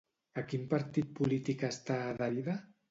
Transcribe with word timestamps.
A 0.41 0.43
quin 0.53 0.63
partit 0.71 1.13
polític 1.21 1.69
està 1.71 2.03
adherida? 2.09 2.63